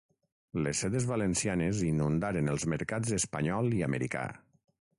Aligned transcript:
Les 0.67 0.79
sedes 0.83 1.05
valencianes 1.09 1.83
inundaren 1.89 2.49
els 2.55 2.65
mercats 2.73 3.13
espanyol 3.19 3.73
i 3.83 3.87
americà. 3.89 4.25